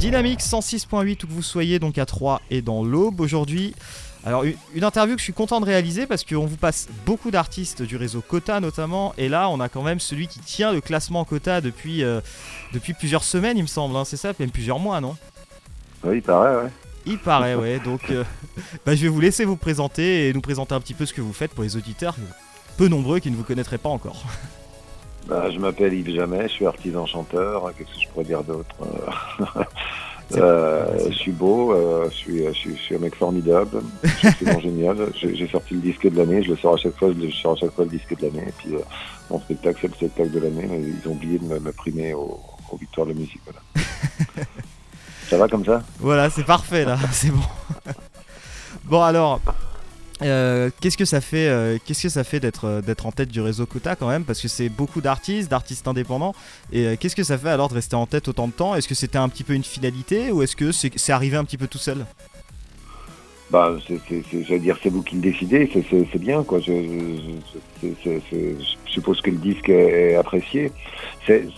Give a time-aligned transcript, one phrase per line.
[0.00, 3.20] Dynamique 106.8 où que vous soyez, donc à 3 et dans l'Aube.
[3.20, 3.74] Aujourd'hui,
[4.24, 7.82] alors une, interview que je suis content de réaliser parce qu'on vous passe beaucoup d'artistes
[7.82, 9.12] du réseau Kota notamment.
[9.18, 12.22] Et là, on a quand même celui qui tient le classement Kota depuis, euh,
[12.72, 13.94] depuis plusieurs semaines, il me semble.
[13.94, 15.16] Hein, c'est ça, même plusieurs mois, non?
[16.02, 16.70] Oui, il paraît, ouais.
[17.04, 17.78] Il paraît, ouais.
[17.80, 18.24] Donc, euh,
[18.86, 21.20] bah, je vais vous laisser vous présenter et nous présenter un petit peu ce que
[21.20, 22.16] vous faites pour les auditeurs
[22.80, 24.24] peu nombreux qui ne vous connaîtraient pas encore.
[25.26, 27.72] Bah, je m'appelle Yves Jamais, je suis artisan chanteur.
[27.76, 28.74] Qu'est-ce que je pourrais dire d'autre
[30.36, 34.96] euh, Je suis beau, euh, je, suis, je, suis, un mec formidable, je suis génial.
[35.14, 37.56] J'ai sorti le disque de l'année, je le sors à chaque fois, je sors à
[37.56, 38.48] chaque fois le disque de l'année.
[38.48, 38.80] Et puis euh,
[39.30, 42.40] mon spectacle, c'est le spectacle de l'année, mais ils ont oublié de me, primer aux,
[42.78, 43.42] victoires de musique.
[45.28, 45.82] ça va comme ça?
[45.98, 47.42] Voilà, c'est parfait là, c'est bon.
[48.84, 49.40] bon alors,
[50.22, 53.30] euh, qu'est-ce que ça fait, euh, qu'est-ce que ça fait d'être euh, d'être en tête
[53.30, 54.24] du réseau Kota quand même?
[54.24, 56.34] Parce que c'est beaucoup d'artistes, d'artistes indépendants.
[56.72, 58.74] Et qu'est-ce que ça fait alors de rester en tête autant de temps?
[58.74, 61.58] Est-ce que c'était un petit peu une finalité ou est-ce que c'est arrivé un petit
[61.58, 62.06] peu tout seul?
[63.50, 63.76] Bah,
[64.46, 66.60] j'allais dire, c'est vous qui le décidez, c'est bien, quoi.
[66.60, 66.72] Je,
[68.86, 70.70] suppose que le disque est apprécié.
[71.26, 71.48] C'est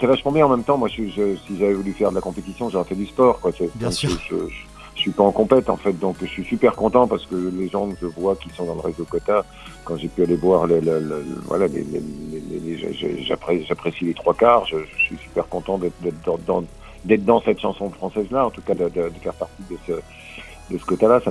[0.00, 0.78] vachement bien en même temps.
[0.78, 3.52] Moi, si j'avais voulu faire de la compétition, j'aurais fait du sport, quoi.
[3.74, 4.18] Bien sûr
[4.96, 7.68] je suis pas en compète en fait, donc je suis super content parce que les
[7.68, 9.44] gens que je vois qui sont dans le réseau Cota,
[9.84, 10.80] quand j'ai pu aller voir, les,
[11.44, 11.66] voilà,
[13.68, 14.64] j'apprécie les trois quarts.
[14.66, 15.94] Je, suis super content d'être
[16.46, 16.64] dans,
[17.04, 18.88] d'être dans cette chanson française là, en tout cas de,
[19.22, 19.92] faire partie de ce
[20.70, 21.20] de ce Cota-là.
[21.24, 21.30] Ça,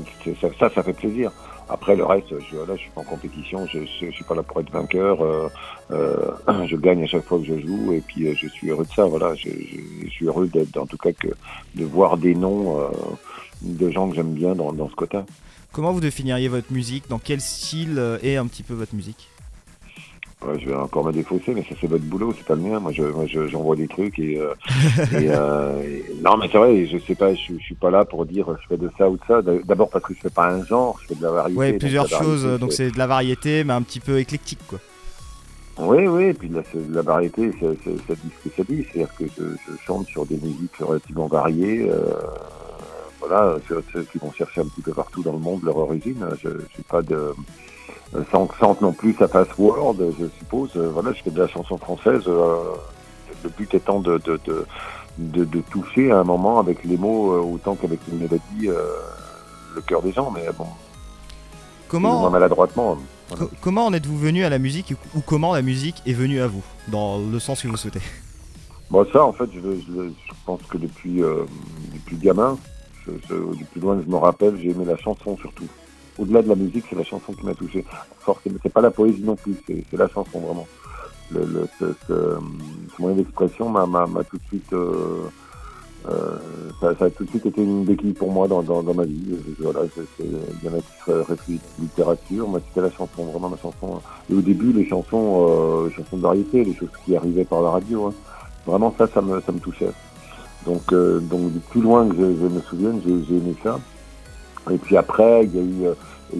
[0.58, 1.32] ça, ça, fait plaisir.
[1.68, 4.44] Après le reste, je, là, je suis pas en compétition, je, je, suis pas là
[4.44, 5.22] pour être vainqueur.
[5.22, 5.50] Euh,
[5.92, 6.32] euh,
[6.68, 8.92] je gagne à chaque fois que je joue et puis euh, je suis heureux de
[8.92, 9.06] ça.
[9.06, 9.50] Voilà, je,
[10.10, 11.30] suis heureux d'être, en tout cas, que
[11.74, 12.80] de voir des noms
[13.62, 15.26] de gens que j'aime bien dans, ce quota.
[15.72, 17.10] Comment vous définiriez votre musique?
[17.10, 19.30] Dans quel style euh, est un petit peu votre musique?
[20.60, 22.80] Je vais encore me défausser, mais ça c'est votre boulot, c'est pas le mien.
[22.80, 24.54] Moi, j'envoie des trucs et, euh,
[25.14, 28.68] euh, non, mais c'est vrai, je sais pas, je, suis pas là pour dire je
[28.68, 29.42] fais de ça ou de ça.
[29.42, 31.60] D'abord parce que je fais pas un genre, je fais de la variété.
[31.60, 34.80] Ouais, plusieurs choses, donc c'est de la variété, mais un petit peu éclectique, quoi.
[35.78, 39.26] Oui, oui, et puis la, la variété, ça, dit ce que ça dit, c'est-à-dire que
[39.26, 41.90] je, chante sur des musiques relativement variées
[43.20, 46.26] voilà, ceux, qui vont chercher un petit peu partout dans le monde leur origine.
[46.42, 47.34] Je ne suis pas de
[48.32, 50.76] sans, sans non plus ça passe Word, je suppose.
[50.76, 52.24] Voilà, je fais de la chanson française.
[52.28, 52.74] Euh,
[53.44, 54.40] le but étant de, de,
[55.18, 58.82] de, de, toucher à un moment avec les mots euh, autant qu'avec une mélodie euh,
[59.76, 60.32] le cœur des gens.
[60.32, 60.68] Mais bon,
[61.88, 62.98] comment maladroitement.
[63.62, 66.64] comment en êtes-vous venu à la musique ou comment la musique est venue à vous
[66.88, 68.02] dans le sens que vous souhaitez?
[68.92, 71.22] Bon, ça, en fait, je, je, pense que depuis,
[71.94, 72.56] depuis gamin,
[73.08, 75.68] du plus loin je me rappelle, j'ai aimé la chanson surtout.
[76.18, 77.84] Au-delà de la musique, c'est la chanson qui m'a touché.
[78.20, 80.68] Forcément, c'est pas la poésie non plus, c'est la chanson vraiment.
[81.32, 82.40] Ce,
[83.00, 85.28] moyen d'expression m'a tout de suite, euh,
[86.08, 86.38] euh,
[86.80, 89.36] ça, a tout de suite été une béquille pour moi dans, ma vie.
[89.60, 89.82] Voilà,
[90.20, 90.26] il
[90.64, 94.02] y en a qui seraient réfléchis littérature, moi c'était la chanson, vraiment la chanson.
[94.30, 97.72] Et au début, les chansons, euh, chansons de variété, les choses qui arrivaient par la
[97.72, 98.14] radio, hein.
[98.66, 99.92] vraiment ça, ça me touchait.
[100.66, 103.80] Donc, euh, donc du plus loin que je, me souvienne, j'ai aimé ça.
[104.72, 105.94] Et puis après, il y a eu, euh,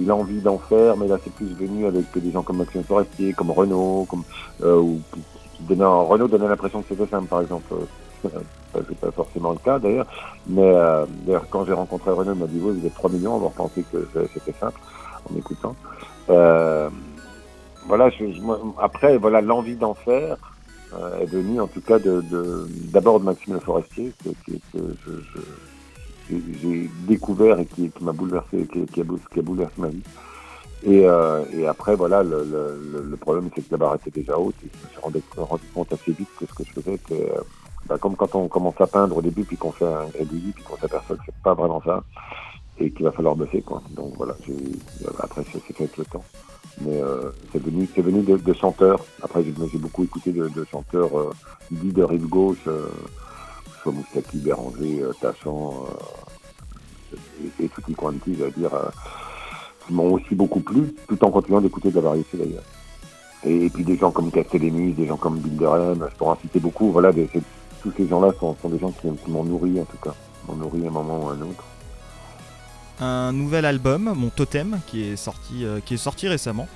[0.06, 3.52] l'envie d'en faire, mais là c'est plus venu avec des gens comme Maxime Forestier, comme
[3.52, 4.24] Renault, comme
[4.64, 5.00] euh, ou,
[5.70, 7.74] Renault donnait l'impression que c'était simple, par exemple.
[8.74, 10.08] c'est pas forcément le cas d'ailleurs,
[10.48, 10.74] mais
[11.26, 13.86] d'ailleurs quand j'ai rencontré Renault, il m'a dit vous êtes 3 millions, on va penser
[13.92, 14.80] que c'était simple
[15.30, 15.76] en écoutant.
[16.28, 18.26] voilà, je,
[18.82, 20.38] après voilà l'envie d'en faire.
[20.94, 22.24] Euh, est venu en tout cas de,
[22.92, 24.52] d'abord de, Maxime Le Forestier, que,
[26.30, 29.04] j'ai découvert et qui, m'a bouleversé, qui, qui, a,
[29.34, 30.04] qui, bouleversé ma vie.
[30.84, 34.38] Et, euh, et après, voilà, le, le, le, problème, c'est que la barre était déjà
[34.38, 36.98] haute et je me suis rendu, rendu compte assez vite que ce que je faisais,
[37.00, 37.42] que, euh,
[37.88, 40.64] bah, comme quand on commence à peindre au début, puis qu'on fait un grébouillis, puis
[40.64, 42.04] qu'on s'aperçoit que c'est pas vraiment ça,
[42.80, 43.82] et qu'il va falloir bosser, quoi.
[43.92, 44.36] Donc voilà,
[45.20, 46.24] après, c'est fait avec le temps.
[46.82, 49.00] Mais euh, c'est venu, c'est venu de, chanteurs.
[49.22, 51.32] Après, j'ai beaucoup écouté de, chanteurs euh,
[51.72, 52.90] dits de rive gauche, euh,
[53.82, 55.86] soit Moustaki, Béranger, euh, Tachant
[57.14, 57.18] euh,
[57.60, 58.90] et, et Tutti Quanti, je veux dire, euh,
[59.86, 62.64] qui m'ont aussi beaucoup plu, tout en continuant d'écouter de la variété d'ailleurs.
[63.46, 66.92] Et, puis des gens comme Castellini, des gens comme Bilderem, je pourrais en citer beaucoup.
[66.92, 67.12] Voilà,
[67.82, 70.16] tous ces gens-là sont, sont, des gens qui, qui m'ont nourri en tout cas,
[70.48, 71.64] m'ont nourri à un moment ou à un autre
[73.00, 76.68] un nouvel album, mon Totem, qui est sorti, euh, qui est sorti récemment.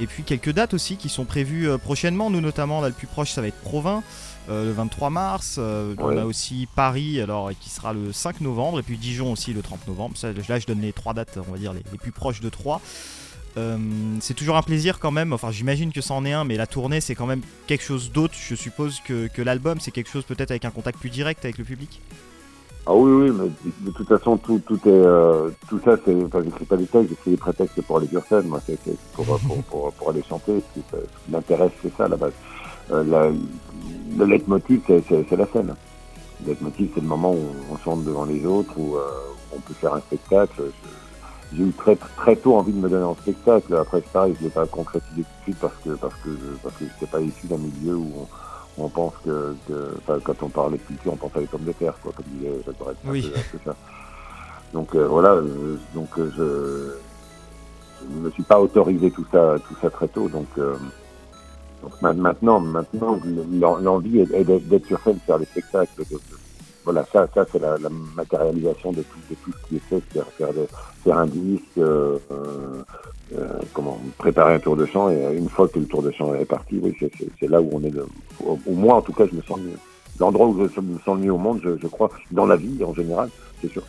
[0.00, 2.30] Et puis quelques dates aussi qui sont prévues euh, prochainement.
[2.30, 4.02] Nous notamment, là le plus proche, ça va être Provins.
[4.50, 8.82] Euh, le 23 mars, on a aussi Paris alors qui sera le 5 novembre et
[8.82, 10.16] puis Dijon aussi le 30 novembre.
[10.18, 12.82] Ça, là je donne les trois dates, on va dire les, plus proches de trois.
[14.20, 16.66] c'est toujours un plaisir quand même, enfin j'imagine que ça en est un, mais la
[16.66, 20.24] tournée c'est quand même quelque chose d'autre, je suppose que, que l'album c'est quelque chose
[20.24, 22.02] peut-être avec un contact plus direct avec le public?
[22.86, 23.50] Ah oui, oui, mais
[23.86, 27.08] de, toute façon, tout, tout est, euh, tout ça, c'est, enfin, j'écris pas des textes,
[27.08, 28.78] j'écris des prétextes pour aller sur scène, moi, c'est,
[29.14, 30.86] pour, pour, pour, pour, aller chanter, ce qui,
[31.30, 32.34] m'intéresse, c'est ça, la base.
[32.90, 33.30] Euh, la,
[34.18, 35.74] le leitmotiv, c'est, c'est, la scène.
[36.42, 39.08] Le leitmotiv, c'est le moment où on chante devant les autres, où, euh,
[39.56, 40.62] on peut faire un spectacle.
[41.54, 43.74] j'ai eu très, très tôt envie de me donner un spectacle.
[43.76, 46.28] Après, c'est pareil, je l'ai pas concrétisé tout de suite parce que, parce que,
[46.62, 48.26] parce que j'étais pas issu d'un milieu où on,
[48.78, 49.54] on pense que,
[50.24, 52.62] quand on parle de culture, on pense à les pommes de terre, quoi, comme disait
[52.66, 53.32] Jacques oui.
[53.64, 53.74] ça.
[54.72, 56.98] Donc euh, voilà, euh, donc euh,
[58.00, 60.28] je ne me suis pas autorisé tout ça, tout ça très tôt.
[60.28, 60.48] Donc,
[62.00, 63.20] maintenant, maintenant,
[63.80, 66.02] l'envie est, d'être sur scène, de faire des spectacles,
[66.84, 67.78] voilà, ça, ça c'est la,
[68.14, 70.50] matérialisation de tout, de tout ce qui est fait, faire, faire,
[71.02, 72.82] faire un disque, euh, euh,
[73.72, 76.44] comment préparer un tour de chant, et une fois que le tour de chant est
[76.44, 76.96] parti, oui,
[77.40, 78.06] c'est là où on est, le,
[78.44, 79.78] au, moins en tout cas, je me sens mieux.
[80.20, 83.28] L'endroit où je me sens mieux au monde, je, crois, dans la vie en général,
[83.60, 83.82] c'est sûr.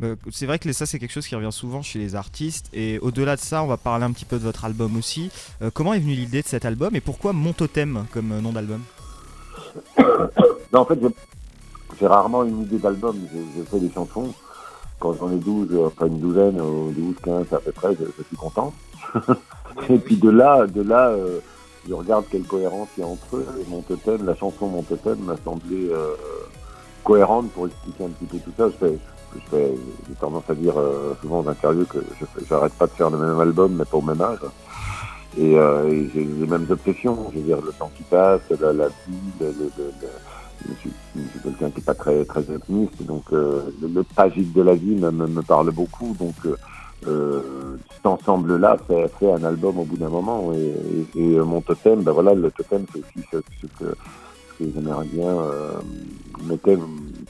[0.00, 3.00] Bah, c'est vrai que ça c'est quelque chose qui revient souvent chez les artistes et
[3.00, 5.28] au-delà de ça on va parler un petit peu de votre album aussi.
[5.60, 8.80] Euh, comment est venue l'idée de cet album et pourquoi Mon Totem comme nom d'album?
[10.72, 10.98] En fait,
[11.98, 13.16] j'ai rarement une idée d'album.
[13.32, 14.32] Je, fais des chansons.
[15.00, 18.36] Quand j'en ai 12, enfin une douzaine, ou 12, 15 à peu près, je, suis
[18.36, 18.72] content.
[19.88, 21.38] et puis de là, de là, euh,
[21.88, 23.46] je regarde quelle cohérence il y a entre eux.
[23.60, 26.14] Et mon totem, la chanson Mon totem m'a semblé euh,
[27.04, 28.68] cohérente pour expliquer un petit peu tout ça.
[28.68, 28.98] Je fais,
[29.34, 29.74] je fais,
[30.08, 33.18] j'ai tendance à dire euh, souvent en interview que je j'arrête pas de faire le
[33.18, 34.40] même album, mais pas au même âge.
[35.36, 37.30] Et, et j'ai les mêmes obsessions.
[37.32, 39.90] Je veux dire, le temps qui passe, la, la vie, le, le, le
[40.66, 40.90] je suis,
[41.42, 45.10] quelqu'un qui n'est pas très très optimiste, donc euh, le, tragique de la vie me,
[45.10, 46.14] me, parle beaucoup.
[46.18, 46.56] Donc euh,
[47.06, 50.52] euh, cet ensemble-là fait, fait, un album au bout d'un moment.
[50.54, 54.64] Et, et, mon totem, ben voilà, le totem, c'est aussi ce, ce, que, ce que
[54.64, 55.36] les Amérindiens
[56.44, 56.78] mettaient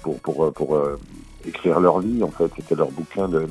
[0.02, 0.80] pour pour pour
[1.46, 2.22] écrire leur vie.
[2.22, 3.46] En fait, c'était leur bouquin, de,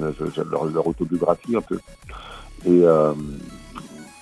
[0.51, 1.79] leur, leur, autobiographie un peu.
[2.65, 2.83] Et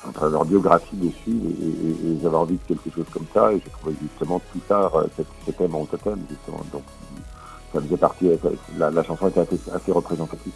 [0.07, 3.69] entre leur biographie dessus et, et, j'avais envie de quelque chose comme ça et je
[3.71, 4.91] trouvais justement tout ça,
[5.45, 6.63] c'était mon totem justement.
[6.71, 6.83] Donc
[7.73, 8.29] ça faisait partie,
[8.77, 10.53] la, la chanson était assez, assez représentative.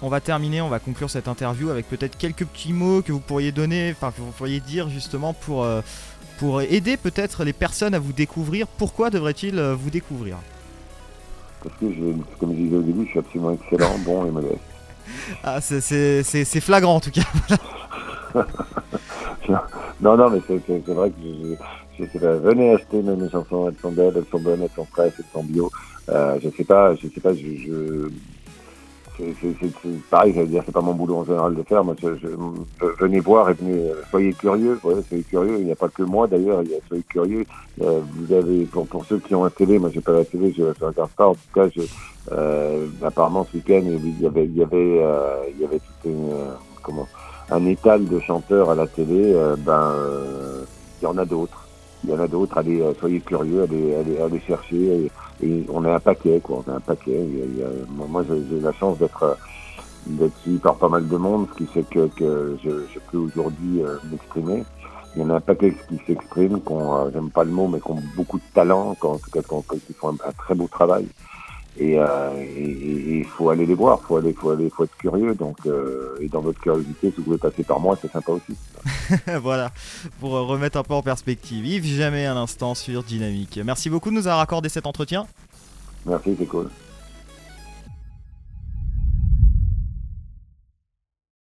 [0.00, 3.20] On va terminer, on va conclure cette interview avec peut-être quelques petits mots que vous
[3.20, 5.80] pourriez donner, enfin que vous pourriez dire justement pour, euh,
[6.38, 8.68] pour aider peut-être les personnes à vous découvrir.
[8.68, 10.36] Pourquoi devraient-ils euh, vous découvrir?
[11.64, 11.86] Parce que,
[12.38, 14.58] comme je disais au début, je suis absolument excellent, bon et modeste.
[15.42, 17.22] Ah, c'est flagrant en tout cas.
[20.00, 20.58] non, non, mais c'est
[20.92, 21.16] vrai que
[21.98, 25.14] je, je, venez acheter mes, chansons, elles sont belles, elles sont bonnes, elles sont fraîches,
[25.18, 25.70] elles sont bio.
[26.08, 28.10] Euh, je sais pas, je sais pas, je, je
[29.18, 31.82] c'est pareil, j'allais dire, c'est pas mon boulot en général de faire.
[31.82, 32.28] Moi, je,
[33.00, 35.56] venez voir et venez, soyez curieux, soyez curieux.
[35.58, 37.44] Il n'y a pas que moi d'ailleurs, soyez curieux.
[37.82, 40.62] Euh, vous avez, pour, ceux qui ont un télé, moi j'ai pas la télé, je,
[40.78, 41.26] je regarde pas.
[41.26, 41.82] En tout cas, je,
[42.32, 46.04] euh, apparemment ce week-end, il y avait, il y avait, euh, il y avait toute
[46.04, 47.08] une, euh, comment,
[47.50, 49.94] un étal de chanteurs à la télé, euh, ben
[51.00, 51.66] il y en a d'autres.
[52.04, 55.10] Il y en a d'autres, allez, soyez curieux, allez, allez, allez chercher.
[55.42, 56.64] Et, on est un paquet, quoi.
[56.66, 57.26] On est un paquet.
[57.90, 59.36] Moi, j'ai la chance d'être
[60.06, 63.82] d'être suivi par pas mal de monde, ce qui fait que, que je, peux aujourd'hui
[64.10, 64.64] m'exprimer.
[65.16, 66.74] Il y en a un paquet qui s'expriment, qui
[67.12, 70.32] j'aime pas le mot, mais qui ont beaucoup de talent, qui, cas, qui, font un,
[70.32, 71.08] très beau travail.
[71.80, 75.34] Euh, et il faut aller les voir, faut aller, faut aller, faut être curieux.
[75.34, 78.56] Donc, euh, et dans votre curiosité, si vous pouvez passer par moi, c'est sympa aussi.
[79.42, 79.70] voilà,
[80.20, 81.64] pour remettre un peu en perspective.
[81.66, 83.60] Yves, jamais un instant sur Dynamique.
[83.64, 85.26] Merci beaucoup de nous avoir accordé cet entretien.
[86.06, 86.68] Merci, c'est cool.